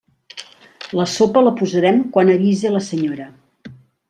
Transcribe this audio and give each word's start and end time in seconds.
La 0.99 1.05
sopa 1.15 1.43
la 1.49 1.53
posarem 1.59 2.01
quan 2.17 2.33
avise 2.39 2.73
la 2.79 2.83
senyora. 2.91 3.31